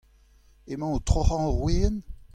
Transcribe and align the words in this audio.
Emañ 0.71 0.91
o 0.97 0.99
troc'hañ 1.07 1.41
ur 1.49 1.57
wezenn? 1.61 1.97